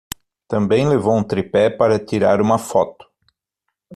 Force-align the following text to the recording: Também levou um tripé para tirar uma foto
Também 0.47 0.89
levou 0.89 1.15
um 1.15 1.23
tripé 1.23 1.69
para 1.69 2.03
tirar 2.03 2.41
uma 2.41 2.57
foto 2.57 3.05